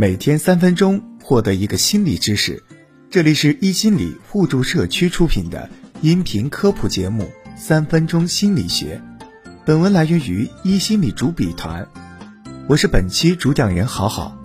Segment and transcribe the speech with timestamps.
[0.00, 2.62] 每天三分钟，获得一个心理知识。
[3.10, 5.68] 这里是一心理互助社区出品的
[6.02, 7.24] 音频科普节目
[7.58, 9.02] 《三分钟心理学》。
[9.66, 11.84] 本文来源于一心理主笔团，
[12.68, 14.38] 我是本期主讲人好好。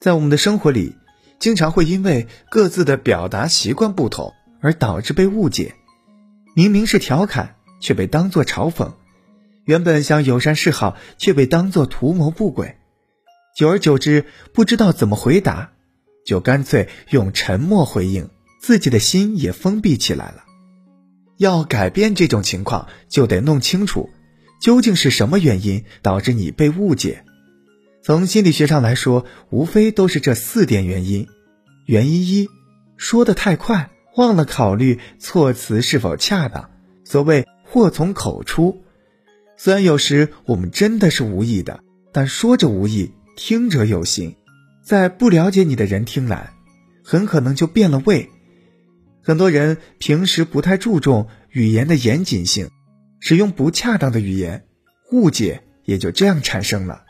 [0.00, 0.96] 在我们的生活里，
[1.38, 4.32] 经常会因为各自的表达习惯不同
[4.62, 5.74] 而导致被误解。
[6.54, 8.94] 明明是调侃，却被当作嘲讽。
[9.64, 12.78] 原本想友善示好，却被当作图谋不轨，
[13.56, 15.70] 久而久之，不知道怎么回答，
[16.26, 18.28] 就干脆用沉默回应，
[18.60, 20.42] 自己的心也封闭起来了。
[21.38, 24.10] 要改变这种情况，就得弄清楚，
[24.60, 27.24] 究竟是什么原因导致你被误解。
[28.02, 31.28] 从心理学上来说，无非都是这四点原因。
[31.86, 32.48] 原因一，
[32.96, 36.70] 说的太快，忘了考虑措辞是否恰当。
[37.04, 38.82] 所谓祸从口出。
[39.64, 44.34] 虽然有时我们真的是无意的，但说者无意，听者有心，
[44.82, 46.52] 在不了解你的人听来，
[47.04, 48.28] 很可能就变了味。
[49.22, 52.70] 很多人平时不太注重语言的严谨性，
[53.20, 54.64] 使用不恰当的语言，
[55.12, 57.04] 误解也就这样产生了。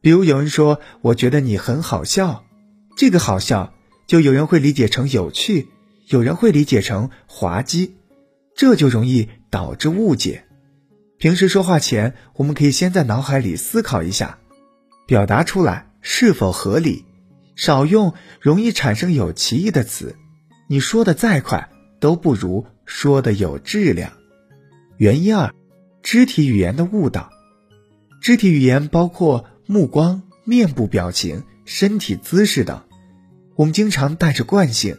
[0.00, 2.44] 比如有人说：“我觉得你很好笑。”
[2.96, 3.74] 这个好笑，
[4.06, 5.66] 就有人会理解成有趣，
[6.06, 7.96] 有人会理解成滑稽，
[8.54, 10.44] 这就容易导致误解。
[11.18, 14.38] 平时说话前，我们可以先在脑海里思考一下，
[15.06, 17.06] 表达出来是否合理，
[17.54, 20.14] 少用容易产生有歧义的词。
[20.68, 24.12] 你说的再快，都不如说的有质量。
[24.98, 25.54] 原因二，
[26.02, 27.30] 肢体语言的误导。
[28.20, 32.82] 肢体语言包括目光、面部表情、身体姿势等。
[33.54, 34.98] 我们经常带着惯性，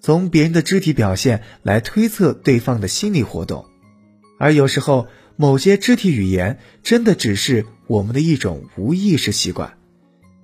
[0.00, 3.66] 从别人的肢体表现来推测对方的心理活动，
[4.38, 5.08] 而有时候。
[5.40, 9.78] 某些肢体语言真的只是我们的一种无意识习惯，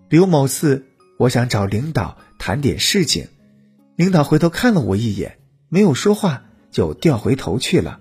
[0.08, 0.86] 比如某次
[1.18, 3.26] 我想找领导谈点事情，
[3.96, 5.38] 领导回头看了我一眼，
[5.68, 7.98] 没有说话就掉回头去了。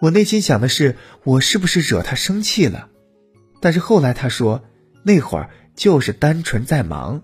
[0.00, 2.88] 我内心想的是我是不是惹他生气了？
[3.60, 4.64] 但是后来他说
[5.04, 7.22] 那会儿就是单纯在忙，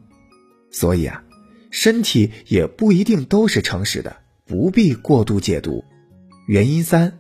[0.71, 1.25] 所以啊，
[1.73, 5.85] 身体也不一定都是诚实的，不必过度解读。
[6.47, 7.19] 原因三。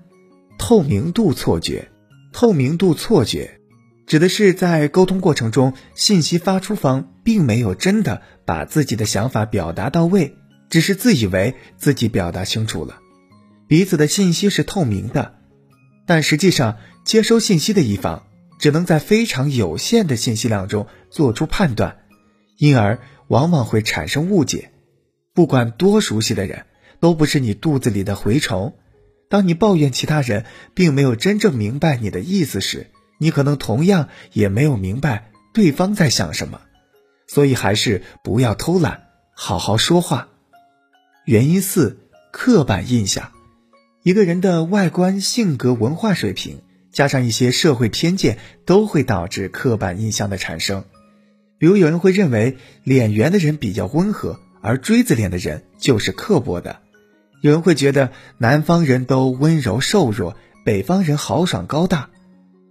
[0.58, 1.90] 透明度错觉，
[2.32, 3.60] 透明度错觉，
[4.06, 10.36] 指的是在沟通过程中，信息发出方并没有真的把自己的想法表达到位，
[10.68, 12.98] 只是自以为自己表达清楚了，
[13.68, 15.34] 彼此的信息是透明的，
[16.06, 18.24] 但实际上接收信息的一方
[18.58, 21.98] 只能在非常有限的信息量中做出判断，
[22.58, 24.70] 因而往往会产生误解。
[25.34, 26.64] 不管多熟悉的人，
[26.98, 28.74] 都不是你肚子里的蛔虫。
[29.28, 30.44] 当你抱怨其他人
[30.74, 36.60] 并没有真正明白你的意思时，你可能同样也没有明白对方在想什么，
[37.26, 39.04] 所以还是不要偷懒，
[39.34, 40.28] 好好说话。
[41.24, 41.98] 原因四：
[42.30, 43.32] 刻板印象。
[44.02, 46.60] 一个人的外观、性格、文化水平，
[46.92, 50.84] 加上一些社会偏见，都会导致刻板印象的产生。
[51.58, 56.80] 比如，有人会认为脸圆的人比较温和，而锥子脸的人就是刻薄的。
[57.46, 62.10] 有人会觉得南方人都温柔瘦弱，北方人豪爽高大，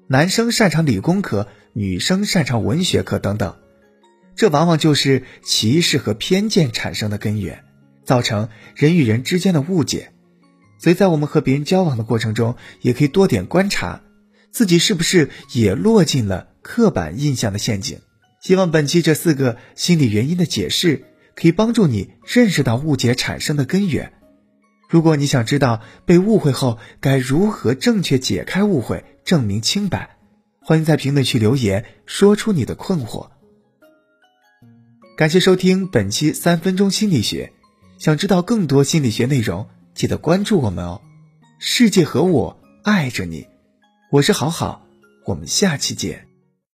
[0.08, 3.56] 男生擅长理工科，女生擅长文学科等等，
[4.36, 7.64] 这往往就是歧视和偏见产生的根源，
[8.04, 10.12] 造成人与人之间的误解。
[10.78, 14.02] 所以在我们和别人交往的过程中，也可以多点观察，
[14.52, 18.00] 自己是不是也落进了刻板印象的陷阱。
[18.42, 24.12] 希望本期这四个心理原因的解释，可以帮助你认识到误解产生的根源。
[24.96, 30.16] 如果你想知道被误会后该如何正确解开误会、证明清白，
[30.62, 33.28] 欢迎在评论区留言，说出你的困惑。
[35.18, 37.52] 感谢收听本期三分钟心理学，
[37.98, 41.02] 想知道更多心理学内容，记得关注我们哦。
[41.60, 43.48] 世界和我爱着你，
[44.14, 44.88] 我是好好，
[45.26, 46.25] 我们下期见。